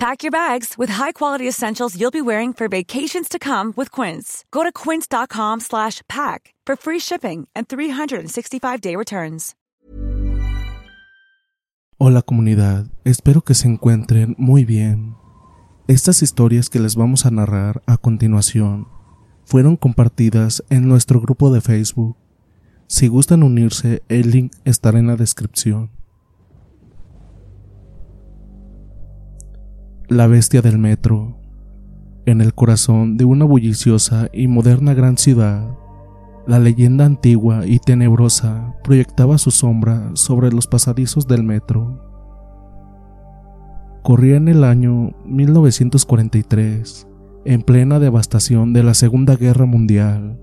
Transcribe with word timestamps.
Pack 0.00 0.22
your 0.22 0.30
bags 0.30 0.78
with 0.78 0.88
high-quality 0.88 1.46
essentials 1.46 1.94
you'll 1.94 2.10
be 2.10 2.22
wearing 2.22 2.54
for 2.54 2.68
vacations 2.68 3.28
to 3.28 3.38
come 3.38 3.74
with 3.76 3.90
Quince. 3.90 4.46
Go 4.50 4.62
to 4.62 4.72
quince.com 4.72 5.60
slash 5.60 6.00
pack 6.08 6.54
for 6.64 6.74
free 6.74 6.98
shipping 6.98 7.46
and 7.54 7.68
365-day 7.68 8.96
returns. 8.96 9.54
Hola 11.98 12.22
comunidad, 12.22 12.86
espero 13.04 13.42
que 13.42 13.52
se 13.52 13.68
encuentren 13.68 14.34
muy 14.38 14.64
bien. 14.64 15.16
Estas 15.86 16.22
historias 16.22 16.70
que 16.70 16.80
les 16.80 16.96
vamos 16.96 17.26
a 17.26 17.30
narrar 17.30 17.82
a 17.84 17.98
continuación 17.98 18.88
fueron 19.44 19.76
compartidas 19.76 20.64
en 20.70 20.88
nuestro 20.88 21.20
grupo 21.20 21.52
de 21.52 21.60
Facebook. 21.60 22.16
Si 22.86 23.08
gustan 23.08 23.42
unirse, 23.42 24.02
el 24.08 24.30
link 24.30 24.52
estará 24.64 24.98
en 24.98 25.08
la 25.08 25.16
descripción. 25.16 25.90
La 30.10 30.26
bestia 30.26 30.60
del 30.60 30.76
metro. 30.76 31.36
En 32.26 32.40
el 32.40 32.52
corazón 32.52 33.16
de 33.16 33.24
una 33.24 33.44
bulliciosa 33.44 34.28
y 34.32 34.48
moderna 34.48 34.92
gran 34.92 35.16
ciudad, 35.16 35.78
la 36.48 36.58
leyenda 36.58 37.04
antigua 37.04 37.64
y 37.64 37.78
tenebrosa 37.78 38.74
proyectaba 38.82 39.38
su 39.38 39.52
sombra 39.52 40.10
sobre 40.14 40.50
los 40.50 40.66
pasadizos 40.66 41.28
del 41.28 41.44
metro. 41.44 42.02
Corría 44.02 44.34
en 44.34 44.48
el 44.48 44.64
año 44.64 45.12
1943, 45.26 47.06
en 47.44 47.62
plena 47.62 48.00
devastación 48.00 48.72
de 48.72 48.82
la 48.82 48.94
Segunda 48.94 49.36
Guerra 49.36 49.64
Mundial, 49.64 50.40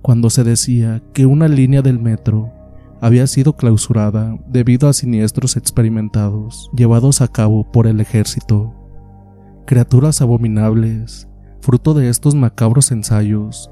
cuando 0.00 0.30
se 0.30 0.44
decía 0.44 1.02
que 1.12 1.26
una 1.26 1.46
línea 1.48 1.82
del 1.82 2.00
metro 2.00 2.54
había 3.02 3.26
sido 3.26 3.54
clausurada 3.54 4.38
debido 4.48 4.88
a 4.88 4.94
siniestros 4.94 5.58
experimentados 5.58 6.70
llevados 6.74 7.20
a 7.20 7.28
cabo 7.28 7.70
por 7.70 7.86
el 7.86 8.00
ejército 8.00 8.80
criaturas 9.64 10.20
abominables, 10.20 11.28
fruto 11.60 11.94
de 11.94 12.08
estos 12.08 12.34
macabros 12.34 12.92
ensayos, 12.92 13.70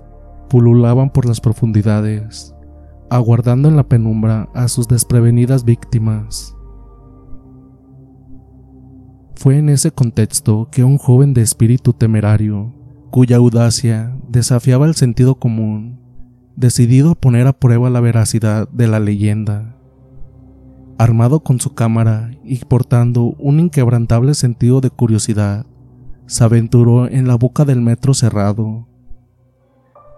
pululaban 0.49 1.11
por 1.11 1.27
las 1.27 1.41
profundidades, 1.41 2.55
aguardando 3.11 3.69
en 3.69 3.77
la 3.77 3.89
penumbra 3.89 4.49
a 4.55 4.69
sus 4.69 4.89
desprevenidas 4.89 5.65
víctimas. 5.65 6.57
Fue 9.35 9.59
en 9.59 9.69
ese 9.69 9.91
contexto 9.91 10.69
que 10.71 10.85
un 10.85 10.99
joven 10.99 11.35
de 11.35 11.43
espíritu 11.43 11.93
temerario, 11.93 12.73
cuya 13.11 13.37
audacia 13.37 14.17
desafiaba 14.29 14.87
el 14.87 14.95
sentido 14.95 15.35
común, 15.35 16.01
decidido 16.57 17.11
a 17.11 17.15
poner 17.15 17.47
a 17.47 17.53
prueba 17.53 17.91
la 17.91 18.01
veracidad 18.01 18.69
de 18.69 18.89
la 18.89 19.01
leyenda, 19.01 19.77
armado 20.97 21.41
con 21.41 21.61
su 21.61 21.75
cámara 21.75 22.31
y 22.45 22.59
portando 22.65 23.35
un 23.39 23.59
inquebrantable 23.59 24.35
sentido 24.35 24.81
de 24.81 24.91
curiosidad, 24.91 25.67
se 26.27 26.45
aventuró 26.45 27.09
en 27.09 27.27
la 27.27 27.35
boca 27.35 27.65
del 27.65 27.81
metro 27.81 28.15
cerrado. 28.15 28.87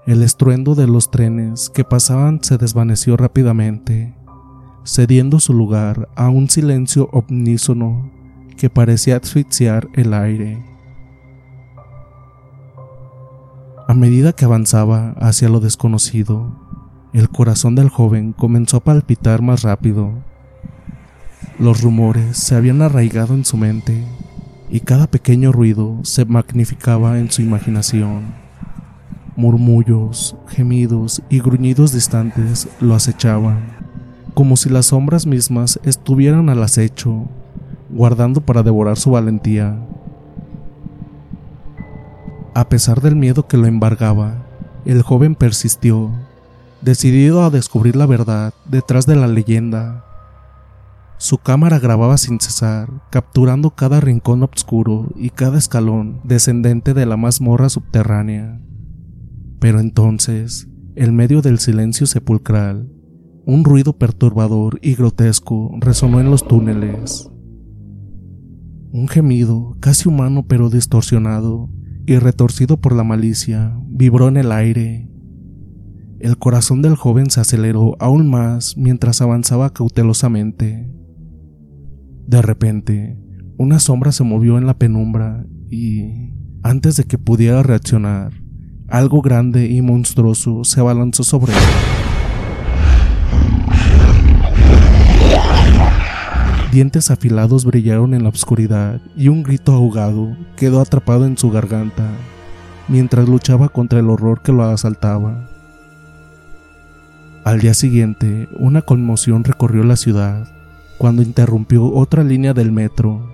El 0.07 0.23
estruendo 0.23 0.75
de 0.75 0.87
los 0.87 1.11
trenes 1.11 1.71
que 1.71 1.85
pasaban 1.85 2.41
se 2.43 2.59
desvaneció 2.59 3.17
rápidamente, 3.17 4.15
cediendo 4.85 5.41
su 5.41 5.55
lugar 5.55 6.09
a 6.15 6.29
un 6.29 6.51
silencio 6.51 7.09
omnísono 7.13 8.11
que 8.57 8.69
parecía 8.71 9.17
asfixiar 9.17 9.89
el 9.95 10.13
aire. 10.13 10.63
A 13.89 13.95
medida 13.95 14.33
que 14.33 14.45
avanzaba 14.45 15.11
hacia 15.19 15.49
lo 15.49 15.61
desconocido, 15.61 16.59
el 17.13 17.29
corazón 17.29 17.75
del 17.75 17.89
joven 17.89 18.33
comenzó 18.33 18.79
a 18.79 18.85
palpitar 18.85 19.41
más 19.41 19.63
rápido. 19.63 20.13
Los 21.59 21.81
rumores 21.83 22.37
se 22.37 22.57
habían 22.57 22.83
arraigado 22.83 23.35
en 23.35 23.45
su 23.45 23.57
mente 23.57 24.05
y 24.69 24.81
cada 24.81 25.07
pequeño 25.07 25.53
ruido 25.53 25.99
se 26.03 26.25
magnificaba 26.25 27.19
en 27.19 27.31
su 27.31 27.43
imaginación. 27.43 28.35
Murmullos, 29.37 30.37
gemidos 30.49 31.23
y 31.29 31.41
gruñidos 31.41 31.93
distantes 31.93 32.69
lo 32.81 32.95
acechaban, 32.95 33.77
como 34.33 34.57
si 34.57 34.71
las 34.71 34.87
sombras 34.87 35.27
mismas 35.27 35.81
estuvieran 35.85 36.49
al 36.49 36.63
acecho, 36.63 37.27
guardando 37.91 38.41
para 38.41 38.63
devorar 38.63 38.97
su 38.97 39.11
valentía. 39.11 39.79
A 42.55 42.69
pesar 42.69 43.01
del 43.01 43.17
miedo 43.17 43.47
que 43.47 43.57
lo 43.57 43.67
embargaba, 43.67 44.47
el 44.85 45.03
joven 45.03 45.35
persistió, 45.35 46.11
decidido 46.81 47.43
a 47.43 47.51
descubrir 47.51 47.97
la 47.97 48.07
verdad 48.07 48.55
detrás 48.67 49.07
de 49.07 49.17
la 49.17 49.27
leyenda 49.27 50.05
su 51.19 51.39
cámara 51.39 51.79
grababa 51.79 52.19
sin 52.19 52.41
cesar, 52.41 52.91
capturando 53.11 53.71
cada 53.71 54.01
rincón 54.01 54.43
oscuro 54.43 55.13
y 55.17 55.31
cada 55.31 55.59
escalón 55.59 56.21
descendente 56.25 56.93
de 56.93 57.07
la 57.07 57.17
mazmorra 57.17 57.69
subterránea. 57.69 58.61
Pero 59.61 59.81
entonces, 59.81 60.69
en 60.97 61.15
medio 61.15 61.41
del 61.41 61.59
silencio 61.59 62.07
sepulcral, 62.07 62.91
un 63.47 63.65
ruido 63.65 63.97
perturbador 63.97 64.79
y 64.83 64.95
grotesco 64.95 65.71
resonó 65.81 66.21
en 66.21 66.31
los 66.31 66.47
túneles. 66.47 67.31
Un 68.91 69.09
gemido, 69.09 69.77
casi 69.81 70.09
humano 70.09 70.47
pero 70.47 70.71
distorsionado 70.71 71.69
y 72.07 72.17
retorcido 72.17 72.77
por 72.81 72.95
la 72.95 73.05
malicia, 73.05 73.77
vibró 73.89 74.29
en 74.29 74.37
el 74.37 74.53
aire. 74.53 75.11
El 76.21 76.39
corazón 76.39 76.81
del 76.81 76.95
joven 76.95 77.31
se 77.31 77.41
aceleró 77.41 77.97
aún 77.99 78.31
más 78.31 78.77
mientras 78.77 79.21
avanzaba 79.21 79.71
cautelosamente. 79.71 80.94
De 82.27 82.41
repente, 82.41 83.19
una 83.59 83.79
sombra 83.79 84.11
se 84.11 84.25
movió 84.25 84.57
en 84.57 84.67
la 84.67 84.79
penumbra 84.79 85.45
y, 85.71 86.33
antes 86.63 86.97
de 86.97 87.05
que 87.05 87.19
pudiera 87.19 87.63
reaccionar, 87.63 88.33
algo 88.89 89.21
grande 89.21 89.67
y 89.67 89.83
monstruoso 89.83 90.65
se 90.65 90.81
abalanzó 90.81 91.23
sobre 91.23 91.53
él. 91.53 91.59
Dientes 96.73 97.11
afilados 97.11 97.65
brillaron 97.67 98.15
en 98.15 98.25
la 98.25 98.31
oscuridad 98.31 99.01
y 99.17 99.29
un 99.29 99.43
grito 99.43 99.73
ahogado 99.73 100.37
quedó 100.57 100.81
atrapado 100.81 101.27
en 101.27 101.37
su 101.39 101.51
garganta 101.51 102.11
mientras 102.89 103.29
luchaba 103.29 103.69
contra 103.69 104.01
el 104.01 104.11
horror 104.11 104.43
que 104.43 104.53
lo 104.53 104.65
asaltaba. 104.65 105.49
Al 107.45 107.61
día 107.61 107.75
siguiente, 107.75 108.49
una 108.59 108.83
conmoción 108.83 109.45
recorrió 109.45 109.85
la 109.85 109.97
ciudad 109.97 110.49
cuando 110.99 111.23
interrumpió 111.23 111.87
otra 111.87 112.23
línea 112.25 112.55
del 112.55 112.73
metro. 112.73 113.33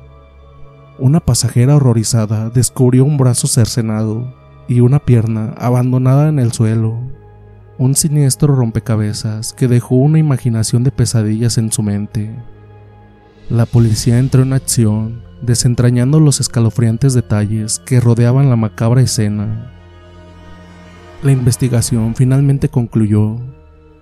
una 0.99 1.21
pasajera 1.21 1.77
horrorizada 1.77 2.51
descubrió 2.51 3.05
un 3.05 3.17
brazo 3.17 3.47
cercenado 3.47 4.35
y 4.69 4.81
una 4.81 4.99
pierna 4.99 5.55
abandonada 5.57 6.29
en 6.29 6.39
el 6.39 6.53
suelo. 6.53 6.97
Un 7.79 7.95
siniestro 7.95 8.55
rompecabezas 8.55 9.53
que 9.55 9.67
dejó 9.67 9.97
una 9.97 10.19
imaginación 10.19 10.85
de 10.85 10.93
pesadillas 10.93 11.59
en 11.59 11.73
su 11.73 11.83
mente. 11.83 12.31
La 13.49 13.67
policía 13.67 14.19
entró 14.19 14.43
en 14.43 14.53
acción, 14.53 15.23
desentrañando 15.43 16.21
los 16.21 16.39
escalofriantes 16.39 17.15
detalles 17.15 17.81
que 17.81 17.99
rodeaban 17.99 18.51
la 18.51 18.57
macabra 18.57 19.01
escena. 19.01 19.73
La 21.23 21.33
investigación 21.33 22.15
finalmente 22.15 22.69
concluyó, 22.69 23.39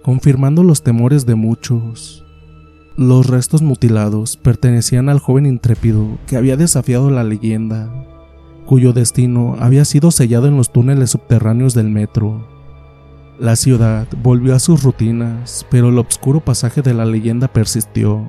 confirmando 0.02 0.62
los 0.64 0.82
temores 0.82 1.24
de 1.24 1.34
muchos. 1.34 2.27
Los 2.98 3.28
restos 3.28 3.62
mutilados 3.62 4.36
pertenecían 4.36 5.08
al 5.08 5.20
joven 5.20 5.46
intrépido 5.46 6.18
que 6.26 6.36
había 6.36 6.56
desafiado 6.56 7.12
la 7.12 7.22
leyenda, 7.22 7.88
cuyo 8.66 8.92
destino 8.92 9.54
había 9.60 9.84
sido 9.84 10.10
sellado 10.10 10.48
en 10.48 10.56
los 10.56 10.72
túneles 10.72 11.10
subterráneos 11.10 11.74
del 11.74 11.90
metro. 11.90 12.48
La 13.38 13.54
ciudad 13.54 14.08
volvió 14.20 14.52
a 14.52 14.58
sus 14.58 14.82
rutinas, 14.82 15.64
pero 15.70 15.90
el 15.90 15.98
oscuro 16.00 16.40
pasaje 16.40 16.82
de 16.82 16.92
la 16.92 17.04
leyenda 17.04 17.46
persistió, 17.46 18.28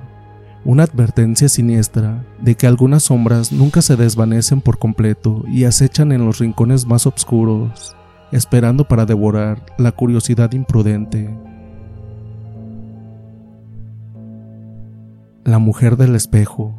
una 0.64 0.84
advertencia 0.84 1.50
siniestra 1.50 2.24
de 2.40 2.54
que 2.54 2.68
algunas 2.68 3.02
sombras 3.02 3.52
nunca 3.52 3.82
se 3.82 3.96
desvanecen 3.96 4.62
por 4.62 4.78
completo 4.78 5.46
y 5.48 5.64
acechan 5.64 6.12
en 6.12 6.28
los 6.28 6.38
rincones 6.38 6.86
más 6.86 7.08
oscuros, 7.08 7.96
esperando 8.32 8.88
para 8.88 9.08
devorar 9.08 9.66
la 9.80 9.92
curiosidad 9.94 10.52
imprudente. 10.52 11.49
La 15.46 15.58
mujer 15.58 15.96
del 15.96 16.16
espejo. 16.16 16.76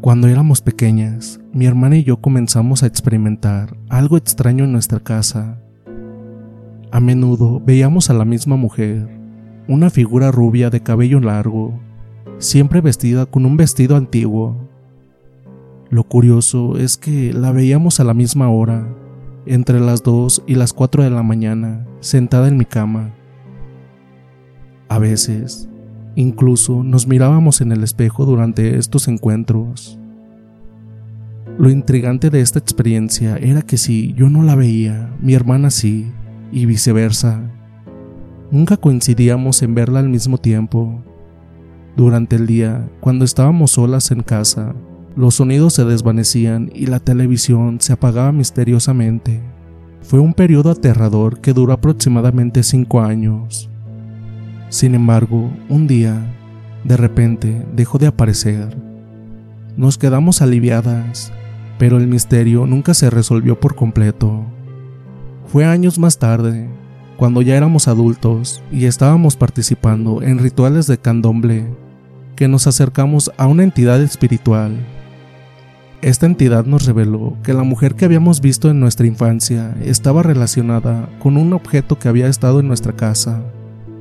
Cuando 0.00 0.28
éramos 0.28 0.62
pequeñas, 0.62 1.40
mi 1.52 1.66
hermana 1.66 1.96
y 1.96 2.04
yo 2.04 2.18
comenzamos 2.18 2.84
a 2.84 2.86
experimentar 2.86 3.76
algo 3.88 4.16
extraño 4.16 4.64
en 4.64 4.72
nuestra 4.72 5.00
casa. 5.00 5.60
A 6.92 7.00
menudo 7.00 7.60
veíamos 7.60 8.08
a 8.08 8.14
la 8.14 8.24
misma 8.24 8.54
mujer, 8.54 9.08
una 9.66 9.90
figura 9.90 10.30
rubia 10.30 10.70
de 10.70 10.80
cabello 10.80 11.18
largo, 11.18 11.78
siempre 12.38 12.80
vestida 12.80 13.26
con 13.26 13.44
un 13.44 13.56
vestido 13.56 13.96
antiguo. 13.96 14.56
Lo 15.90 16.04
curioso 16.04 16.78
es 16.78 16.96
que 16.96 17.32
la 17.32 17.50
veíamos 17.50 17.98
a 17.98 18.04
la 18.04 18.14
misma 18.14 18.48
hora, 18.48 18.86
entre 19.44 19.80
las 19.80 20.04
2 20.04 20.44
y 20.46 20.54
las 20.54 20.72
4 20.72 21.02
de 21.02 21.10
la 21.10 21.24
mañana, 21.24 21.84
sentada 21.98 22.46
en 22.46 22.56
mi 22.56 22.64
cama. 22.64 23.12
A 24.88 24.98
veces, 24.98 25.69
Incluso 26.20 26.84
nos 26.84 27.06
mirábamos 27.06 27.62
en 27.62 27.72
el 27.72 27.82
espejo 27.82 28.26
durante 28.26 28.76
estos 28.76 29.08
encuentros. 29.08 29.98
Lo 31.58 31.70
intrigante 31.70 32.28
de 32.28 32.42
esta 32.42 32.58
experiencia 32.58 33.38
era 33.38 33.62
que 33.62 33.78
si 33.78 34.12
yo 34.12 34.28
no 34.28 34.42
la 34.42 34.54
veía, 34.54 35.16
mi 35.22 35.32
hermana 35.32 35.70
sí, 35.70 36.12
y 36.52 36.66
viceversa. 36.66 37.40
Nunca 38.50 38.76
coincidíamos 38.76 39.62
en 39.62 39.74
verla 39.74 40.00
al 40.00 40.10
mismo 40.10 40.36
tiempo. 40.36 41.02
Durante 41.96 42.36
el 42.36 42.46
día, 42.46 42.86
cuando 43.00 43.24
estábamos 43.24 43.70
solas 43.70 44.10
en 44.10 44.20
casa, 44.22 44.74
los 45.16 45.36
sonidos 45.36 45.72
se 45.72 45.86
desvanecían 45.86 46.70
y 46.74 46.84
la 46.84 47.00
televisión 47.00 47.80
se 47.80 47.94
apagaba 47.94 48.30
misteriosamente. 48.30 49.40
Fue 50.02 50.18
un 50.18 50.34
periodo 50.34 50.70
aterrador 50.70 51.40
que 51.40 51.54
duró 51.54 51.72
aproximadamente 51.72 52.62
cinco 52.62 53.00
años. 53.00 53.69
Sin 54.70 54.94
embargo, 54.94 55.50
un 55.68 55.88
día, 55.88 56.32
de 56.84 56.96
repente, 56.96 57.66
dejó 57.74 57.98
de 57.98 58.06
aparecer. 58.06 58.76
Nos 59.76 59.98
quedamos 59.98 60.42
aliviadas, 60.42 61.32
pero 61.76 61.96
el 61.96 62.06
misterio 62.06 62.66
nunca 62.66 62.94
se 62.94 63.10
resolvió 63.10 63.58
por 63.58 63.74
completo. 63.74 64.44
Fue 65.46 65.64
años 65.64 65.98
más 65.98 66.18
tarde, 66.18 66.70
cuando 67.16 67.42
ya 67.42 67.56
éramos 67.56 67.88
adultos 67.88 68.62
y 68.70 68.84
estábamos 68.84 69.34
participando 69.34 70.22
en 70.22 70.38
rituales 70.38 70.86
de 70.86 70.98
candomblé, 70.98 71.66
que 72.36 72.46
nos 72.46 72.68
acercamos 72.68 73.32
a 73.38 73.48
una 73.48 73.64
entidad 73.64 74.00
espiritual. 74.00 74.86
Esta 76.00 76.26
entidad 76.26 76.64
nos 76.64 76.86
reveló 76.86 77.36
que 77.42 77.54
la 77.54 77.64
mujer 77.64 77.96
que 77.96 78.04
habíamos 78.04 78.40
visto 78.40 78.70
en 78.70 78.78
nuestra 78.78 79.08
infancia 79.08 79.74
estaba 79.82 80.22
relacionada 80.22 81.08
con 81.18 81.36
un 81.36 81.54
objeto 81.54 81.98
que 81.98 82.08
había 82.08 82.28
estado 82.28 82.60
en 82.60 82.68
nuestra 82.68 82.92
casa 82.92 83.42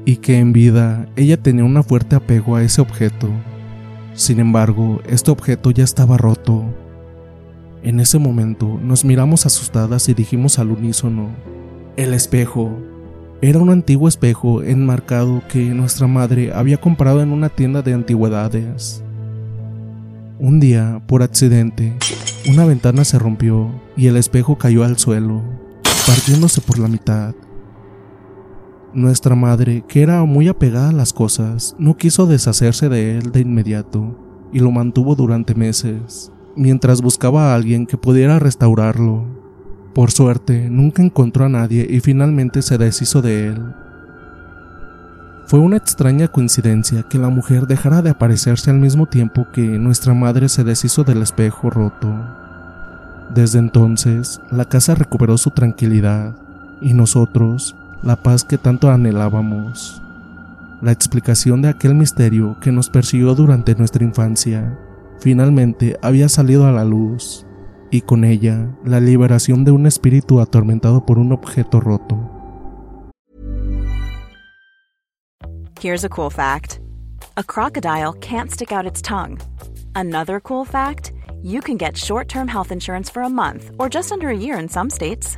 y 0.06 0.18
que 0.18 0.40
en 0.40 0.54
vida 0.54 1.08
ella 1.16 1.38
tenía 1.38 1.64
un 1.64 1.84
fuerte 1.84 2.16
apego 2.16 2.56
a 2.56 2.64
ese 2.64 2.82
objeto. 2.82 3.30
Sin 4.14 4.40
embargo, 4.40 5.02
este 5.08 5.32
objeto 5.32 5.72
ya 5.72 5.84
estaba 5.84 6.18
roto. 6.18 6.64
En 7.84 8.00
ese 8.00 8.20
momento 8.20 8.80
nos 8.84 9.06
miramos 9.06 9.46
asustadas 9.46 10.10
y 10.10 10.14
dijimos 10.14 10.60
al 10.60 10.72
unísono, 10.72 11.30
el 11.96 12.14
espejo. 12.14 12.78
Era 13.42 13.60
un 13.60 13.70
antiguo 13.70 14.10
espejo 14.10 14.64
enmarcado 14.64 15.42
que 15.48 15.60
nuestra 15.74 16.08
madre 16.08 16.52
había 16.54 16.78
comprado 16.78 17.22
en 17.22 17.32
una 17.32 17.48
tienda 17.48 17.82
de 17.82 17.94
antigüedades. 17.94 19.02
Un 20.40 20.60
día, 20.60 21.02
por 21.08 21.24
accidente, 21.24 21.94
una 22.50 22.66
ventana 22.66 23.06
se 23.06 23.20
rompió 23.20 23.70
y 23.96 24.08
el 24.08 24.18
espejo 24.18 24.58
cayó 24.58 24.84
al 24.84 24.98
suelo, 24.98 25.42
partiéndose 26.06 26.62
por 26.62 26.80
la 26.80 26.88
mitad. 26.88 27.34
Nuestra 28.94 29.36
madre, 29.36 29.84
que 29.88 30.02
era 30.02 30.24
muy 30.24 30.48
apegada 30.48 30.90
a 30.90 30.94
las 30.94 31.14
cosas, 31.14 31.76
no 31.78 31.96
quiso 31.96 32.26
deshacerse 32.26 32.90
de 32.90 33.18
él 33.18 33.32
de 33.32 33.42
inmediato 33.42 34.18
y 34.52 34.60
lo 34.60 34.72
mantuvo 34.72 35.14
durante 35.14 35.54
meses, 35.54 36.32
mientras 36.56 37.02
buscaba 37.02 37.52
a 37.52 37.56
alguien 37.56 37.86
que 37.86 37.98
pudiera 37.98 38.40
restaurarlo. 38.40 39.26
Por 39.94 40.10
suerte, 40.10 40.70
nunca 40.72 41.04
encontró 41.04 41.46
a 41.46 41.50
nadie 41.50 41.86
y 41.88 42.00
finalmente 42.00 42.64
se 42.64 42.80
deshizo 42.80 43.22
de 43.22 43.48
él. 43.50 43.76
Fue 45.46 45.60
una 45.60 45.78
extraña 45.78 46.28
coincidencia 46.28 47.04
que 47.04 47.20
la 47.20 47.30
mujer 47.30 47.68
dejara 47.68 48.02
de 48.02 48.10
aparecerse 48.10 48.72
al 48.72 48.80
mismo 48.80 49.06
tiempo 49.06 49.48
que 49.54 49.62
nuestra 49.62 50.16
madre 50.16 50.50
se 50.50 50.64
deshizo 50.64 51.04
del 51.04 51.22
espejo 51.22 51.70
roto. 51.70 52.12
Desde 53.36 53.60
entonces, 53.60 54.42
la 54.52 54.66
casa 54.66 54.96
recuperó 54.96 55.38
su 55.38 55.52
tranquilidad 55.52 56.36
y 56.82 56.94
nosotros, 56.94 57.76
la 58.04 58.24
paz 58.24 58.44
que 58.44 58.58
tanto 58.58 58.90
anhelábamos, 58.90 60.02
la 60.82 60.92
explicación 60.92 61.62
de 61.62 61.70
aquel 61.70 61.96
misterio 61.96 62.58
que 62.62 62.72
nos 62.72 62.90
persiguió 62.90 63.36
durante 63.36 63.76
nuestra 63.76 64.04
infancia, 64.04 64.80
finalmente 65.20 65.98
había 66.02 66.30
salido 66.30 66.66
a 66.66 66.72
la 66.72 66.86
luz, 66.86 67.46
y 67.92 68.02
con 68.02 68.24
ella 68.24 68.70
la 68.86 69.00
liberación 69.00 69.66
de 69.66 69.72
un 69.72 69.88
espíritu 69.88 70.40
atormentado 70.40 71.06
por 71.06 71.20
un 71.20 71.32
objeto 71.32 71.80
roto. 71.80 72.18
Here's 75.82 76.04
a 76.04 76.10
cool 76.10 76.30
fact. 76.30 76.80
A 77.38 77.44
crocodile 77.44 78.14
can't 78.20 78.52
stick 78.52 78.72
out 78.72 78.86
its 78.86 79.02
tongue. 79.02 79.40
Another 79.96 80.42
cool 80.42 80.66
fact, 80.66 81.14
you 81.42 81.62
can 81.62 81.78
get 81.78 81.96
short-term 81.98 82.48
health 82.48 82.72
insurance 82.72 83.10
for 83.10 83.24
a 83.24 83.30
month 83.30 83.72
or 83.80 83.90
just 83.90 84.12
under 84.12 84.30
a 84.30 84.38
year 84.38 84.60
in 84.60 84.68
some 84.68 84.90
states. 84.90 85.38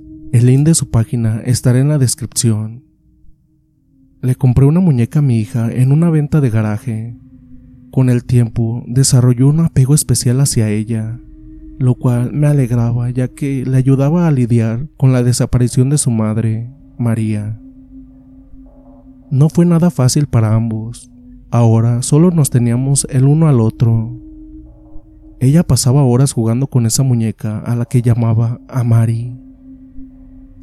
El 0.31 0.45
link 0.45 0.65
de 0.65 0.75
su 0.75 0.89
página 0.89 1.41
estará 1.43 1.79
en 1.79 1.89
la 1.89 1.97
descripción. 1.97 2.85
Le 4.21 4.35
compré 4.35 4.65
una 4.65 4.79
muñeca 4.79 5.19
a 5.19 5.21
mi 5.21 5.37
hija 5.39 5.69
en 5.69 5.91
una 5.91 6.09
venta 6.09 6.39
de 6.39 6.49
garaje. 6.49 7.17
Con 7.91 8.09
el 8.09 8.23
tiempo 8.23 8.81
desarrolló 8.87 9.49
un 9.49 9.59
apego 9.59 9.93
especial 9.93 10.39
hacia 10.39 10.69
ella, 10.69 11.19
lo 11.79 11.95
cual 11.95 12.31
me 12.31 12.47
alegraba 12.47 13.09
ya 13.09 13.27
que 13.27 13.65
le 13.65 13.75
ayudaba 13.75 14.25
a 14.25 14.31
lidiar 14.31 14.87
con 14.95 15.11
la 15.11 15.21
desaparición 15.21 15.89
de 15.89 15.97
su 15.97 16.11
madre, 16.11 16.71
María. 16.97 17.59
No 19.31 19.49
fue 19.49 19.65
nada 19.65 19.89
fácil 19.91 20.27
para 20.27 20.55
ambos. 20.55 21.11
Ahora 21.49 22.03
solo 22.03 22.31
nos 22.31 22.49
teníamos 22.49 23.05
el 23.09 23.25
uno 23.25 23.49
al 23.49 23.59
otro. 23.59 24.17
Ella 25.41 25.63
pasaba 25.63 26.03
horas 26.03 26.31
jugando 26.31 26.67
con 26.67 26.85
esa 26.85 27.03
muñeca 27.03 27.59
a 27.59 27.75
la 27.75 27.83
que 27.83 28.01
llamaba 28.01 28.61
Amari. 28.69 29.50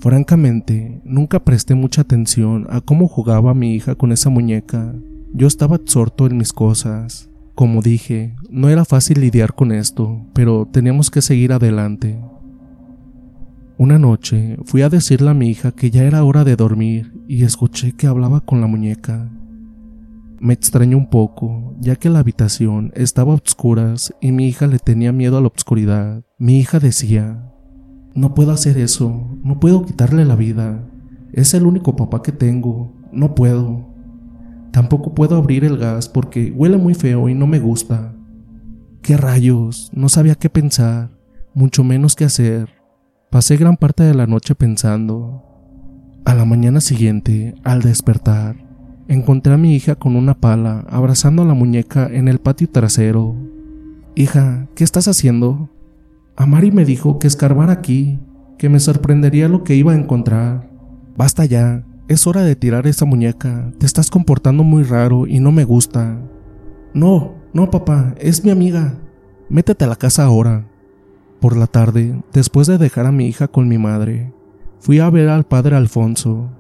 Francamente, 0.01 1.01
nunca 1.05 1.41
presté 1.41 1.75
mucha 1.75 2.03
atención 2.03 2.69
a 2.71 2.81
cómo 2.81 3.09
jugaba 3.09 3.53
mi 3.53 3.75
hija 3.75 3.97
con 3.97 4.13
esa 4.13 4.31
muñeca. 4.31 4.95
Yo 5.35 5.49
estaba 5.49 5.75
absorto 5.75 6.27
en 6.27 6.37
mis 6.37 6.53
cosas. 6.53 7.29
Como 7.57 7.83
dije, 7.83 8.37
no 8.49 8.69
era 8.69 8.85
fácil 8.85 9.21
lidiar 9.21 9.55
con 9.55 9.73
esto, 9.73 10.25
pero 10.35 10.69
teníamos 10.71 11.11
que 11.11 11.21
seguir 11.21 11.53
adelante. 11.53 12.17
Una 13.77 13.99
noche 13.99 14.57
fui 14.67 14.83
a 14.83 14.89
decirle 14.89 15.31
a 15.31 15.35
mi 15.35 15.51
hija 15.51 15.73
que 15.73 15.91
ya 15.91 16.05
era 16.05 16.23
hora 16.23 16.45
de 16.45 16.55
dormir 16.55 17.13
y 17.27 17.43
escuché 17.43 17.93
que 17.93 18.07
hablaba 18.07 18.41
con 18.41 18.61
la 18.61 18.69
muñeca. 18.69 19.29
Me 20.39 20.55
extrañó 20.55 20.97
un 20.97 21.11
poco, 21.11 21.75
ya 21.81 21.97
que 21.97 22.09
la 22.09 22.21
habitación 22.21 22.93
estaba 22.95 23.33
a 23.33 23.37
oscuras 23.37 24.15
y 24.21 24.31
mi 24.31 24.47
hija 24.47 24.69
le 24.69 24.79
tenía 24.79 25.11
miedo 25.11 25.39
a 25.39 25.41
la 25.41 25.49
oscuridad. 25.49 26.23
Mi 26.39 26.61
hija 26.61 26.79
decía, 26.79 27.53
no 28.19 28.35
puedo 28.35 28.51
hacer 28.51 28.79
eso, 28.79 29.29
no 29.45 29.61
puedo 29.61 29.85
quitarle 29.85 30.25
la 30.25 30.35
vida. 30.35 30.85
Es 31.33 31.55
el 31.55 31.67
único 31.67 31.95
papá 31.95 32.21
que 32.21 32.33
tengo, 32.33 32.93
no 33.13 33.37
puedo. 33.37 33.87
Tampoco 34.73 35.15
puedo 35.15 35.37
abrir 35.37 35.65
el 35.65 35.79
gas 35.79 36.09
porque 36.09 36.51
huele 36.51 36.79
muy 36.79 36.95
feo 36.95 37.29
y 37.29 37.35
no 37.35 37.47
me 37.47 37.61
gusta. 37.61 38.13
¿Qué 39.03 39.17
rayos? 39.17 39.91
No 39.95 40.09
sabía 40.09 40.35
qué 40.35 40.51
pensar, 40.51 41.11
mucho 41.55 41.85
menos 41.85 42.17
qué 42.17 42.25
hacer. 42.25 42.69
Pasé 43.31 43.57
gran 43.57 43.77
parte 43.77 44.03
de 44.03 44.15
la 44.15 44.27
noche 44.27 44.57
pensando. 44.57 45.45
A 46.25 46.35
la 46.35 46.45
mañana 46.45 46.81
siguiente, 46.81 47.55
al 47.63 47.83
despertar, 47.83 48.57
encontré 49.07 49.55
a 49.55 49.59
mi 49.59 49.77
hija 49.77 49.95
con 49.95 50.17
una 50.17 50.41
pala 50.41 50.85
abrazando 50.91 51.43
a 51.43 51.47
la 51.47 51.55
muñeca 51.55 52.09
en 52.11 52.27
el 52.27 52.41
patio 52.41 52.69
trasero. 52.69 53.37
Hija, 54.17 54.67
¿qué 54.75 54.83
estás 54.83 55.07
haciendo? 55.07 55.71
Amari 56.41 56.71
me 56.71 56.85
dijo 56.85 57.19
que 57.19 57.27
escarbar 57.27 57.69
aquí, 57.69 58.21
que 58.59 58.69
me 58.69 58.79
sorprendería 58.79 59.49
lo 59.49 59.65
que 59.65 59.75
iba 59.75 59.91
a 59.91 59.97
encontrar. 59.97 60.71
Basta 61.17 61.45
ya, 61.45 61.85
es 62.07 62.29
hora 62.29 62.43
de 62.43 62.55
tirar 62.55 62.87
esa 62.87 63.05
muñeca, 63.05 63.73
te 63.79 63.87
estás 63.87 64.09
comportando 64.09 64.63
muy 64.63 64.85
raro 64.85 65.27
y 65.27 65.41
no 65.41 65.51
me 65.51 65.65
gusta. 65.65 66.17
No, 66.95 67.35
no 67.53 67.71
papá, 67.73 68.15
es 68.19 68.45
mi 68.45 68.53
amiga. 68.53 69.01
Métete 69.49 69.85
a 69.85 69.89
la 69.89 69.97
casa 69.97 70.23
ahora. 70.23 70.69
Por 71.41 71.57
la 71.57 71.67
tarde, 71.67 72.23
después 72.33 72.69
de 72.69 72.79
dejar 72.79 73.07
a 73.07 73.13
mi 73.13 73.27
hija 73.27 73.49
con 73.49 73.67
mi 73.67 73.79
madre, 73.79 74.33
fui 74.79 75.01
a 75.01 75.11
ver 75.11 75.31
al 75.31 75.43
padre 75.43 75.75
Alfonso. 75.75 76.51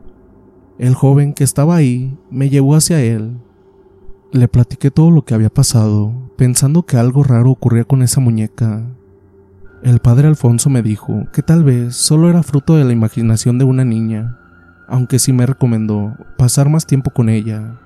El 0.80 0.94
joven 0.94 1.35
que 1.35 1.44
estaba 1.44 1.76
ahí 1.76 2.18
me 2.32 2.50
llevó 2.50 2.75
hacia 2.75 3.00
él. 3.00 3.38
Le 4.32 4.49
platiqué 4.49 4.90
todo 4.90 5.12
lo 5.12 5.25
que 5.25 5.35
había 5.35 5.50
pasado, 5.50 6.32
pensando 6.37 6.85
que 6.85 6.97
algo 6.97 7.23
raro 7.23 7.52
ocurría 7.52 7.85
con 7.85 8.02
esa 8.02 8.18
muñeca. 8.20 8.97
El 9.82 10.00
padre 10.00 10.26
Alfonso 10.26 10.70
me 10.70 10.82
dijo 10.82 11.28
que 11.32 11.42
tal 11.42 11.62
vez 11.62 11.94
solo 11.94 12.28
era 12.28 12.42
fruto 12.42 12.75
de 12.76 12.85
la 12.85 12.92
imaginación 12.92 13.58
de 13.58 13.64
una 13.64 13.85
niña, 13.85 14.37
aunque 14.88 15.20
sí 15.20 15.32
me 15.32 15.47
recomendó 15.47 16.16
pasar 16.37 16.68
más 16.68 16.85
tiempo 16.85 17.11
con 17.11 17.28
ella. 17.28 17.78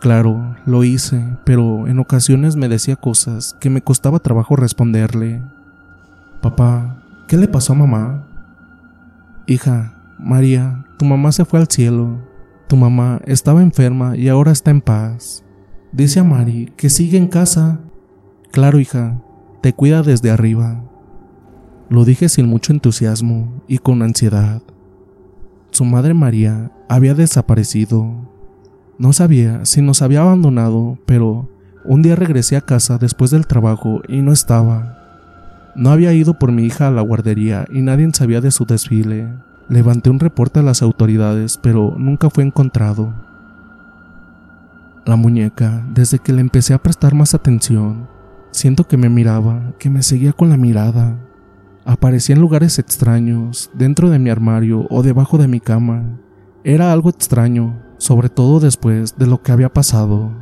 Claro, 0.00 0.56
lo 0.66 0.84
hice, 0.84 1.38
pero 1.44 1.86
en 1.86 1.98
ocasiones 1.98 2.56
me 2.56 2.68
decía 2.68 2.96
cosas 2.96 3.56
que 3.58 3.70
me 3.70 3.80
costaba 3.80 4.18
trabajo 4.18 4.54
responderle. 4.54 5.42
Papá, 6.42 7.02
¿qué 7.26 7.38
le 7.38 7.48
pasó 7.48 7.72
a 7.72 7.76
mamá? 7.76 8.26
Hija, 9.46 9.94
María, 10.18 10.84
tu 10.98 11.06
mamá 11.06 11.32
se 11.32 11.46
fue 11.46 11.58
al 11.58 11.68
cielo. 11.68 12.18
Tu 12.68 12.76
mamá 12.76 13.20
estaba 13.24 13.62
enferma 13.62 14.16
y 14.16 14.28
ahora 14.28 14.52
está 14.52 14.70
en 14.70 14.82
paz. 14.82 15.42
Dice 15.92 16.20
a 16.20 16.24
Mari 16.24 16.72
que 16.76 16.90
sigue 16.90 17.16
en 17.16 17.28
casa. 17.28 17.80
Claro, 18.52 18.78
hija, 18.78 19.20
te 19.60 19.72
cuida 19.72 20.02
desde 20.02 20.30
arriba. 20.30 20.82
Lo 21.88 22.04
dije 22.04 22.28
sin 22.28 22.46
mucho 22.46 22.72
entusiasmo 22.72 23.62
y 23.68 23.78
con 23.78 24.02
ansiedad. 24.02 24.62
Su 25.70 25.84
madre 25.84 26.14
María 26.14 26.72
había 26.88 27.14
desaparecido. 27.14 28.30
No 28.98 29.12
sabía 29.12 29.64
si 29.64 29.82
nos 29.82 30.02
había 30.02 30.22
abandonado, 30.22 30.98
pero 31.06 31.48
un 31.84 32.02
día 32.02 32.16
regresé 32.16 32.56
a 32.56 32.60
casa 32.60 32.98
después 32.98 33.30
del 33.30 33.46
trabajo 33.46 34.02
y 34.08 34.22
no 34.22 34.32
estaba. 34.32 34.98
No 35.74 35.90
había 35.90 36.12
ido 36.12 36.38
por 36.38 36.52
mi 36.52 36.64
hija 36.64 36.88
a 36.88 36.90
la 36.90 37.02
guardería 37.02 37.64
y 37.72 37.82
nadie 37.82 38.08
sabía 38.12 38.40
de 38.40 38.50
su 38.50 38.64
desfile. 38.66 39.28
Levanté 39.68 40.10
un 40.10 40.20
reporte 40.20 40.60
a 40.60 40.62
las 40.62 40.82
autoridades, 40.82 41.58
pero 41.62 41.94
nunca 41.96 42.28
fue 42.28 42.44
encontrado. 42.44 43.14
La 45.06 45.16
muñeca, 45.16 45.84
desde 45.94 46.18
que 46.18 46.32
le 46.32 46.40
empecé 46.40 46.74
a 46.74 46.82
prestar 46.82 47.14
más 47.14 47.34
atención, 47.34 48.08
Siento 48.52 48.88
que 48.88 48.96
me 48.96 49.08
miraba, 49.08 49.74
que 49.78 49.90
me 49.90 50.02
seguía 50.02 50.32
con 50.32 50.50
la 50.50 50.56
mirada. 50.56 51.24
Aparecía 51.84 52.34
en 52.34 52.40
lugares 52.40 52.78
extraños, 52.78 53.70
dentro 53.74 54.10
de 54.10 54.18
mi 54.18 54.28
armario 54.28 54.86
o 54.90 55.02
debajo 55.02 55.38
de 55.38 55.46
mi 55.46 55.60
cama. 55.60 56.18
Era 56.64 56.92
algo 56.92 57.10
extraño, 57.10 57.80
sobre 57.98 58.28
todo 58.28 58.58
después 58.58 59.16
de 59.16 59.28
lo 59.28 59.40
que 59.40 59.52
había 59.52 59.72
pasado. 59.72 60.32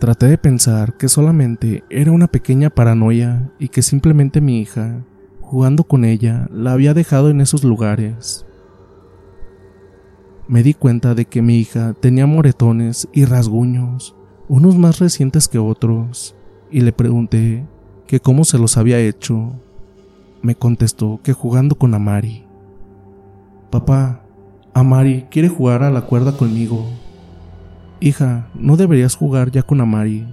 Traté 0.00 0.26
de 0.26 0.38
pensar 0.38 0.96
que 0.96 1.08
solamente 1.08 1.84
era 1.90 2.12
una 2.12 2.28
pequeña 2.28 2.70
paranoia 2.70 3.52
y 3.58 3.68
que 3.68 3.82
simplemente 3.82 4.40
mi 4.40 4.60
hija, 4.60 5.04
jugando 5.40 5.84
con 5.84 6.04
ella, 6.04 6.48
la 6.50 6.72
había 6.72 6.94
dejado 6.94 7.28
en 7.28 7.40
esos 7.42 7.62
lugares. 7.62 8.46
Me 10.48 10.62
di 10.62 10.74
cuenta 10.74 11.14
de 11.14 11.26
que 11.26 11.42
mi 11.42 11.58
hija 11.58 11.92
tenía 11.92 12.26
moretones 12.26 13.06
y 13.12 13.26
rasguños, 13.26 14.16
unos 14.48 14.76
más 14.76 14.98
recientes 14.98 15.46
que 15.46 15.58
otros 15.58 16.34
y 16.72 16.80
le 16.80 16.92
pregunté 16.92 17.64
que 18.06 18.20
cómo 18.20 18.44
se 18.44 18.58
los 18.58 18.76
había 18.76 18.98
hecho. 18.98 19.52
Me 20.42 20.54
contestó 20.56 21.20
que 21.22 21.32
jugando 21.32 21.76
con 21.76 21.94
Amari. 21.94 22.44
Papá, 23.70 24.22
Amari 24.74 25.26
quiere 25.30 25.48
jugar 25.48 25.82
a 25.82 25.90
la 25.90 26.02
cuerda 26.02 26.36
conmigo. 26.36 26.90
Hija, 28.00 28.48
no 28.54 28.76
deberías 28.76 29.14
jugar 29.14 29.50
ya 29.50 29.62
con 29.62 29.80
Amari. 29.80 30.26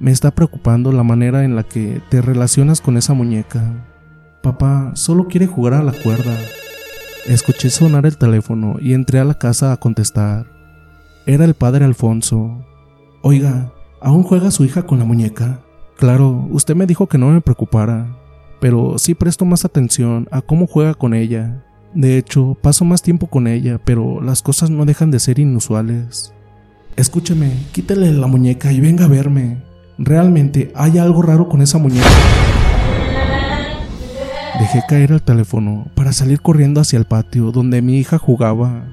Me 0.00 0.10
está 0.10 0.30
preocupando 0.30 0.92
la 0.92 1.02
manera 1.02 1.44
en 1.44 1.56
la 1.56 1.64
que 1.64 2.00
te 2.08 2.22
relacionas 2.22 2.80
con 2.80 2.96
esa 2.96 3.12
muñeca. 3.14 3.86
Papá 4.42 4.92
solo 4.94 5.26
quiere 5.26 5.46
jugar 5.46 5.74
a 5.74 5.82
la 5.82 5.92
cuerda. 5.92 6.36
Escuché 7.26 7.70
sonar 7.70 8.06
el 8.06 8.16
teléfono 8.16 8.76
y 8.80 8.92
entré 8.92 9.18
a 9.18 9.24
la 9.24 9.34
casa 9.34 9.72
a 9.72 9.76
contestar. 9.78 10.46
Era 11.26 11.44
el 11.44 11.54
padre 11.54 11.84
Alfonso. 11.84 12.64
Oiga, 13.22 13.72
¿aún 14.00 14.22
juega 14.22 14.50
su 14.50 14.64
hija 14.64 14.84
con 14.84 14.98
la 14.98 15.04
muñeca? 15.04 15.63
Claro, 15.96 16.48
usted 16.50 16.74
me 16.74 16.86
dijo 16.86 17.06
que 17.06 17.18
no 17.18 17.30
me 17.30 17.40
preocupara, 17.40 18.16
pero 18.60 18.98
sí 18.98 19.14
presto 19.14 19.44
más 19.44 19.64
atención 19.64 20.28
a 20.30 20.40
cómo 20.40 20.66
juega 20.66 20.94
con 20.94 21.14
ella. 21.14 21.64
De 21.94 22.18
hecho, 22.18 22.56
paso 22.60 22.84
más 22.84 23.02
tiempo 23.02 23.28
con 23.28 23.46
ella, 23.46 23.80
pero 23.84 24.20
las 24.20 24.42
cosas 24.42 24.70
no 24.70 24.84
dejan 24.84 25.12
de 25.12 25.20
ser 25.20 25.38
inusuales. 25.38 26.34
Escúcheme, 26.96 27.52
quítele 27.72 28.12
la 28.12 28.26
muñeca 28.26 28.72
y 28.72 28.80
venga 28.80 29.04
a 29.04 29.08
verme. 29.08 29.62
Realmente 29.96 30.72
hay 30.74 30.98
algo 30.98 31.22
raro 31.22 31.48
con 31.48 31.62
esa 31.62 31.78
muñeca. 31.78 32.08
Dejé 34.58 34.82
caer 34.88 35.12
el 35.12 35.22
teléfono 35.22 35.86
para 35.94 36.12
salir 36.12 36.40
corriendo 36.40 36.80
hacia 36.80 36.98
el 36.98 37.04
patio 37.04 37.52
donde 37.52 37.82
mi 37.82 37.98
hija 37.98 38.18
jugaba. 38.18 38.84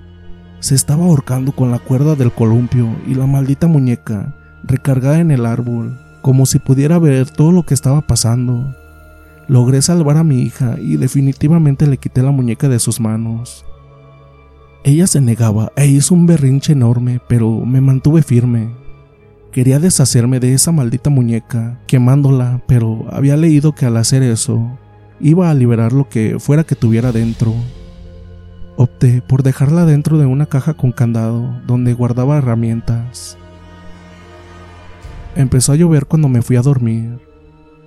Se 0.60 0.76
estaba 0.76 1.06
ahorcando 1.06 1.52
con 1.52 1.72
la 1.72 1.80
cuerda 1.80 2.16
del 2.16 2.32
columpio 2.32 2.88
y 3.08 3.16
la 3.16 3.26
maldita 3.26 3.68
muñeca 3.68 4.36
recargada 4.64 5.20
en 5.20 5.32
el 5.32 5.46
árbol, 5.48 6.00
como 6.22 6.46
si 6.46 6.60
pudiera 6.60 7.00
ver 7.00 7.30
todo 7.30 7.52
lo 7.52 7.64
que 7.64 7.74
estaba 7.74 8.02
pasando. 8.02 8.76
Logré 9.48 9.82
salvar 9.82 10.18
a 10.18 10.24
mi 10.24 10.42
hija 10.42 10.78
y 10.80 10.98
definitivamente 10.98 11.88
le 11.88 11.98
quité 11.98 12.22
la 12.22 12.32
muñeca 12.32 12.70
de 12.70 12.80
sus 12.80 13.00
manos. 13.00 13.66
Ella 14.84 15.06
se 15.08 15.22
negaba 15.22 15.72
e 15.76 15.88
hizo 15.88 16.16
un 16.16 16.26
berrinche 16.26 16.74
enorme, 16.74 17.22
pero 17.28 17.66
me 17.66 17.82
mantuve 17.82 18.24
firme. 18.24 18.70
Quería 19.52 19.80
deshacerme 19.80 20.40
de 20.40 20.54
esa 20.54 20.72
maldita 20.72 21.10
muñeca, 21.10 21.80
quemándola, 21.86 22.64
pero 22.68 23.06
había 23.12 23.36
leído 23.36 23.76
que 23.76 23.86
al 23.86 23.98
hacer 23.98 24.24
eso, 24.24 24.80
iba 25.20 25.50
a 25.50 25.54
liberar 25.54 25.94
lo 25.94 26.08
que 26.10 26.40
fuera 26.40 26.64
que 26.64 26.76
tuviera 26.76 27.12
dentro. 27.12 27.54
Opté 28.78 29.22
por 29.22 29.44
dejarla 29.44 29.86
dentro 29.86 30.18
de 30.18 30.26
una 30.26 30.46
caja 30.46 30.74
con 30.74 30.92
candado 30.92 31.62
donde 31.68 31.94
guardaba 31.94 32.38
herramientas. 32.38 33.38
Empezó 35.36 35.72
a 35.72 35.76
llover 35.76 36.08
cuando 36.08 36.28
me 36.28 36.42
fui 36.42 36.58
a 36.58 36.62
dormir. 36.62 37.20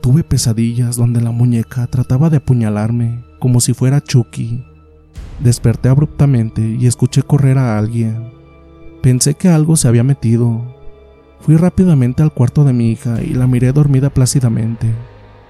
Tuve 0.00 0.24
pesadillas 0.24 0.96
donde 0.96 1.20
la 1.20 1.30
muñeca 1.30 1.86
trataba 1.86 2.30
de 2.30 2.38
apuñalarme 2.38 3.24
como 3.38 3.60
si 3.60 3.74
fuera 3.74 4.00
Chucky. 4.00 4.64
Desperté 5.40 5.90
abruptamente 5.90 6.62
y 6.62 6.86
escuché 6.86 7.22
correr 7.22 7.58
a 7.58 7.76
alguien. 7.76 8.32
Pensé 9.02 9.34
que 9.34 9.48
algo 9.48 9.76
se 9.76 9.88
había 9.88 10.02
metido. 10.02 10.74
Fui 11.40 11.56
rápidamente 11.56 12.22
al 12.22 12.32
cuarto 12.32 12.64
de 12.64 12.72
mi 12.72 12.90
hija 12.90 13.22
y 13.22 13.34
la 13.34 13.46
miré 13.46 13.72
dormida 13.72 14.08
plácidamente. 14.08 14.86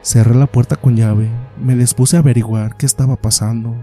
Cerré 0.02 0.34
la 0.34 0.46
puerta 0.46 0.74
con 0.74 0.96
llave, 0.96 1.30
me 1.62 1.76
dispuse 1.76 2.16
a 2.16 2.20
averiguar 2.20 2.76
qué 2.76 2.86
estaba 2.86 3.14
pasando. 3.14 3.76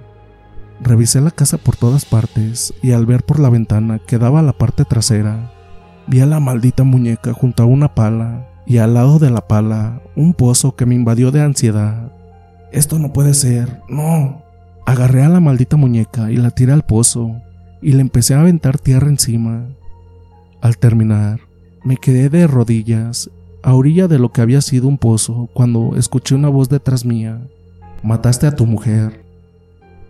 Revisé 0.82 1.22
la 1.22 1.32
casa 1.32 1.58
por 1.58 1.78
todas 1.78 2.04
partes 2.04 2.74
y 2.82 2.92
al 2.92 3.06
ver 3.06 3.24
por 3.24 3.40
la 3.40 3.50
ventana 3.50 4.00
que 4.00 4.18
daba 4.18 4.42
a 4.42 4.44
la 4.44 4.54
parte 4.54 4.84
trasera, 4.84 5.54
vi 6.08 6.22
a 6.22 6.26
la 6.26 6.40
maldita 6.40 6.84
muñeca 6.84 7.34
junto 7.34 7.64
a 7.64 7.66
una 7.66 7.94
pala 7.96 8.48
y 8.66 8.78
al 8.78 8.94
lado 8.94 9.20
de 9.20 9.30
la 9.30 9.48
pala 9.48 10.02
un 10.16 10.34
pozo 10.34 10.76
que 10.76 10.86
me 10.86 10.96
invadió 10.96 11.32
de 11.32 11.42
ansiedad. 11.42 12.12
Esto 12.72 13.00
no 13.00 13.12
puede 13.14 13.34
ser, 13.34 13.82
no. 13.90 14.44
Agarré 14.86 15.24
a 15.24 15.30
la 15.30 15.40
maldita 15.40 15.78
muñeca 15.78 16.32
y 16.32 16.38
la 16.38 16.52
tiré 16.52 16.72
al 16.74 16.84
pozo 16.84 17.36
y 17.82 17.94
le 17.94 18.02
empecé 18.02 18.34
a 18.34 18.42
aventar 18.42 18.78
tierra 18.78 19.08
encima. 19.08 19.68
Al 20.62 20.78
terminar, 20.78 21.42
me 21.84 21.98
quedé 21.98 22.30
de 22.30 22.48
rodillas 22.48 23.30
a 23.64 23.74
orilla 23.74 24.08
de 24.08 24.20
lo 24.20 24.32
que 24.32 24.42
había 24.42 24.62
sido 24.62 24.88
un 24.88 24.98
pozo 24.98 25.50
cuando 25.54 25.96
escuché 25.96 26.36
una 26.36 26.50
voz 26.50 26.70
detrás 26.70 27.06
mía. 27.06 27.42
Mataste 28.04 28.48
a 28.48 28.56
tu 28.56 28.66
mujer. 28.66 29.24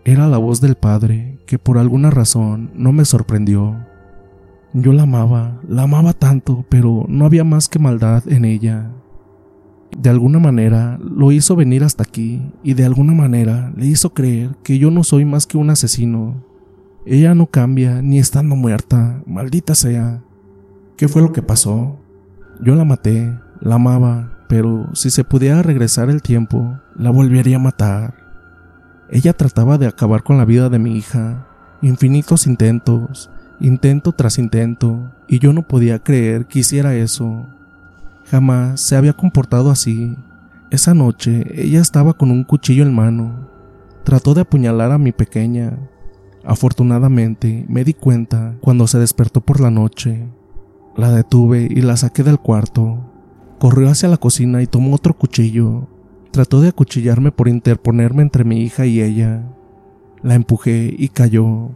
Era 0.04 0.26
la 0.26 0.38
voz 0.38 0.60
del 0.60 0.74
padre, 0.74 1.38
que 1.46 1.58
por 1.58 1.78
alguna 1.78 2.10
razón 2.10 2.70
no 2.74 2.92
me 2.92 3.04
sorprendió. 3.04 3.76
Yo 4.74 4.94
la 4.94 5.02
amaba, 5.02 5.60
la 5.68 5.82
amaba 5.82 6.14
tanto, 6.14 6.64
pero 6.70 7.04
no 7.06 7.26
había 7.26 7.44
más 7.44 7.68
que 7.68 7.78
maldad 7.78 8.26
en 8.26 8.46
ella. 8.46 8.90
De 9.98 10.08
alguna 10.08 10.38
manera 10.38 10.98
lo 10.98 11.30
hizo 11.30 11.56
venir 11.56 11.84
hasta 11.84 12.04
aquí 12.04 12.40
y 12.62 12.72
de 12.72 12.86
alguna 12.86 13.12
manera 13.12 13.70
le 13.76 13.84
hizo 13.84 14.14
creer 14.14 14.56
que 14.62 14.78
yo 14.78 14.90
no 14.90 15.04
soy 15.04 15.26
más 15.26 15.46
que 15.46 15.58
un 15.58 15.68
asesino. 15.68 16.42
Ella 17.04 17.34
no 17.34 17.48
cambia 17.48 18.00
ni 18.00 18.18
estando 18.18 18.56
muerta, 18.56 19.22
maldita 19.26 19.74
sea. 19.74 20.22
¿Qué 20.96 21.06
fue 21.08 21.20
lo 21.20 21.32
que 21.32 21.42
pasó? 21.42 21.98
Yo 22.62 22.74
la 22.74 22.84
maté, 22.84 23.30
la 23.60 23.74
amaba, 23.74 24.38
pero 24.48 24.88
si 24.94 25.10
se 25.10 25.24
pudiera 25.24 25.62
regresar 25.62 26.08
el 26.08 26.22
tiempo, 26.22 26.78
la 26.96 27.10
volvería 27.10 27.56
a 27.56 27.60
matar. 27.60 28.14
Ella 29.10 29.34
trataba 29.34 29.76
de 29.76 29.86
acabar 29.86 30.22
con 30.22 30.38
la 30.38 30.46
vida 30.46 30.70
de 30.70 30.78
mi 30.78 30.96
hija, 30.96 31.46
infinitos 31.82 32.46
intentos, 32.46 33.31
intento 33.62 34.12
tras 34.12 34.38
intento, 34.38 35.12
y 35.28 35.38
yo 35.38 35.52
no 35.52 35.66
podía 35.66 36.00
creer 36.00 36.46
que 36.46 36.58
hiciera 36.58 36.94
eso. 36.94 37.46
Jamás 38.26 38.80
se 38.80 38.96
había 38.96 39.14
comportado 39.14 39.70
así. 39.70 40.16
Esa 40.70 40.94
noche 40.94 41.44
ella 41.54 41.80
estaba 41.80 42.14
con 42.14 42.30
un 42.30 42.44
cuchillo 42.44 42.82
en 42.82 42.94
mano. 42.94 43.48
Trató 44.04 44.34
de 44.34 44.42
apuñalar 44.42 44.90
a 44.90 44.98
mi 44.98 45.12
pequeña. 45.12 45.78
Afortunadamente 46.44 47.64
me 47.68 47.84
di 47.84 47.94
cuenta 47.94 48.56
cuando 48.60 48.86
se 48.86 48.98
despertó 48.98 49.40
por 49.40 49.60
la 49.60 49.70
noche. 49.70 50.26
La 50.96 51.10
detuve 51.10 51.68
y 51.70 51.82
la 51.82 51.96
saqué 51.96 52.22
del 52.22 52.38
cuarto. 52.38 52.98
Corrió 53.58 53.88
hacia 53.88 54.08
la 54.08 54.16
cocina 54.16 54.60
y 54.60 54.66
tomó 54.66 54.94
otro 54.94 55.14
cuchillo. 55.14 55.88
Trató 56.32 56.60
de 56.60 56.68
acuchillarme 56.68 57.30
por 57.30 57.48
interponerme 57.48 58.22
entre 58.22 58.44
mi 58.44 58.62
hija 58.62 58.86
y 58.86 59.00
ella. 59.00 59.42
La 60.22 60.34
empujé 60.34 60.94
y 60.96 61.08
cayó. 61.08 61.70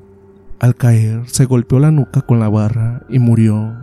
Al 0.58 0.74
caer, 0.74 1.28
se 1.28 1.44
golpeó 1.44 1.78
la 1.78 1.90
nuca 1.90 2.22
con 2.22 2.40
la 2.40 2.48
barra 2.48 3.02
y 3.10 3.18
murió. 3.18 3.74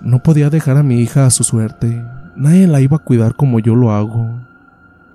No 0.00 0.22
podía 0.22 0.48
dejar 0.48 0.76
a 0.76 0.84
mi 0.84 1.00
hija 1.00 1.26
a 1.26 1.30
su 1.30 1.42
suerte. 1.42 2.04
Nadie 2.36 2.68
la 2.68 2.80
iba 2.80 2.98
a 2.98 3.04
cuidar 3.04 3.34
como 3.34 3.58
yo 3.58 3.74
lo 3.74 3.90
hago. 3.90 4.30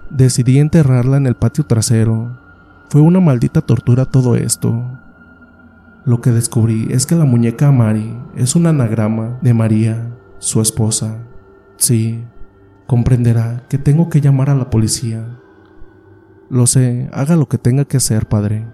Decidí 0.10 0.60
enterrarla 0.60 1.16
en 1.16 1.26
el 1.26 1.36
patio 1.36 1.66
trasero. 1.66 2.38
Fue 2.90 3.00
una 3.00 3.22
maldita 3.22 3.62
tortura 3.62 4.06
todo 4.06 4.36
esto. 4.36 4.84
Lo 6.04 6.20
que 6.20 6.32
descubrí 6.32 6.88
es 6.92 7.06
que 7.06 7.16
la 7.16 7.24
muñeca 7.24 7.72
Mari 7.72 8.14
es 8.36 8.58
un 8.58 8.68
anagrama 8.68 9.40
de 9.42 9.54
María, 9.54 10.12
su 10.40 10.60
esposa. 10.60 11.18
Sí, 11.78 12.26
comprenderá 12.88 13.64
que 13.70 13.78
tengo 13.78 14.10
que 14.10 14.20
llamar 14.20 14.50
a 14.50 14.56
la 14.56 14.70
policía. 14.70 15.26
Lo 16.50 16.68
sé, 16.68 17.10
haga 17.14 17.38
lo 17.38 17.48
que 17.48 17.58
tenga 17.58 17.86
que 17.86 17.98
hacer, 17.98 18.28
padre. 18.28 18.68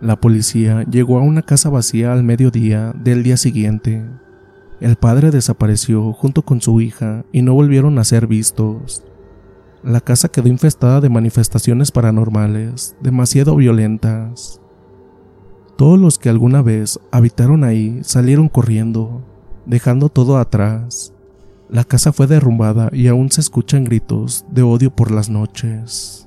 La 0.00 0.18
policía 0.18 0.84
llegó 0.84 1.18
a 1.18 1.22
una 1.22 1.42
casa 1.42 1.68
vacía 1.68 2.14
al 2.14 2.24
mediodía 2.24 2.94
del 2.94 3.22
día 3.22 3.36
siguiente. 3.36 4.02
El 4.80 4.96
padre 4.96 5.30
desapareció 5.30 6.14
junto 6.14 6.40
con 6.40 6.62
su 6.62 6.80
hija 6.80 7.26
y 7.32 7.42
no 7.42 7.52
volvieron 7.52 7.98
a 7.98 8.04
ser 8.04 8.26
vistos. 8.26 9.04
La 9.82 10.00
casa 10.00 10.30
quedó 10.30 10.48
infestada 10.48 11.02
de 11.02 11.10
manifestaciones 11.10 11.90
paranormales, 11.90 12.96
demasiado 13.02 13.56
violentas. 13.56 14.62
Todos 15.76 15.98
los 15.98 16.18
que 16.18 16.30
alguna 16.30 16.62
vez 16.62 16.98
habitaron 17.10 17.62
ahí 17.62 18.00
salieron 18.02 18.48
corriendo, 18.48 19.22
dejando 19.66 20.08
todo 20.08 20.38
atrás. 20.38 21.12
La 21.68 21.84
casa 21.84 22.14
fue 22.14 22.26
derrumbada 22.26 22.88
y 22.90 23.08
aún 23.08 23.30
se 23.30 23.42
escuchan 23.42 23.84
gritos 23.84 24.46
de 24.50 24.62
odio 24.62 24.90
por 24.90 25.10
las 25.10 25.28
noches. 25.28 26.26